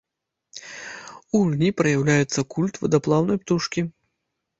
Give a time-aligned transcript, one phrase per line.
[1.19, 3.85] У гульні праяўляецца культ вадаплаўнай птушкі.